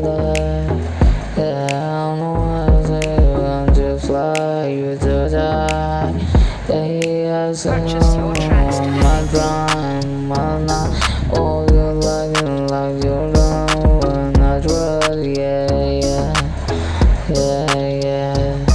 [0.00, 4.72] Yeah, I don't know what to do.
[4.72, 6.12] You to die.
[6.68, 11.30] Yeah, yeah, so My prime, my night.
[11.34, 14.04] All your life, and like your love.
[14.04, 15.70] When I drug, yeah,
[16.00, 16.32] yeah.
[17.28, 18.66] Yeah, yeah.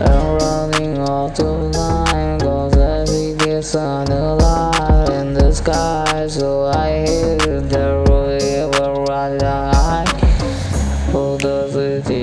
[0.00, 2.38] I'm running off the line.
[2.38, 6.28] Cause every day's on the in the sky.
[6.28, 6.89] So I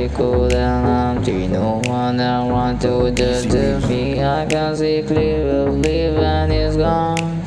[0.07, 1.21] chỉ cô đang
[1.51, 3.11] no one I want to
[3.51, 7.41] to me I can see clear believe and it's gone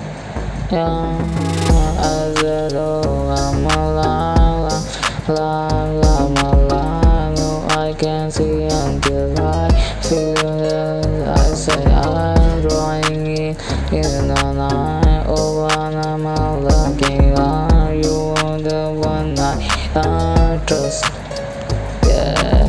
[0.70, 1.18] yeah
[1.98, 4.72] I said oh I'm alive
[5.28, 9.68] alive I'm alive no I can see until I
[10.02, 13.56] feel it I say I'm drawing in
[13.92, 18.34] in the night oh when I'm looking on you.
[18.62, 19.56] the one I,
[19.94, 21.19] I trust
[22.10, 22.68] yeah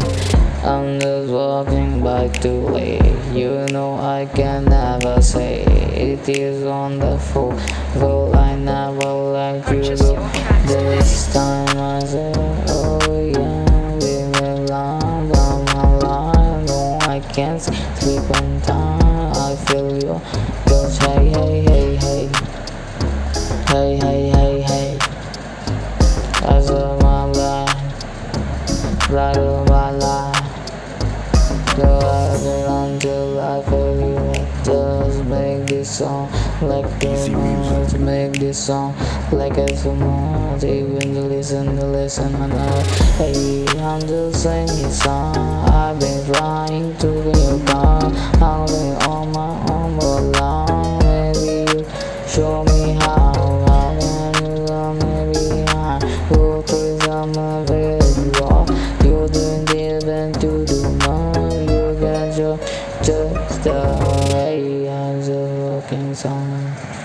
[0.64, 3.02] I'm just walking back to late
[3.34, 5.64] You know I can never say
[6.10, 7.50] It is wonderful.
[7.96, 10.98] Well I never let you go your tracks today.
[10.98, 12.34] This time I say
[12.68, 13.00] Oh
[13.36, 20.16] yeah Leave me alone my life No I can't sleep on time I feel you.
[20.68, 21.51] touch Hey hey
[29.12, 35.98] life Light of my life Go out there until I feel you Just make this
[35.98, 36.32] song
[36.62, 38.96] like the noise Make this song
[39.32, 42.84] like it's a noise Even to listen, to listen and I
[43.18, 45.36] Hey, I'm just singing song.
[45.70, 48.06] I've been trying to be your car
[48.42, 51.00] I've been on my own but long.
[51.00, 51.86] Maybe you
[52.28, 52.71] show me
[63.64, 67.01] the way I'm looking song.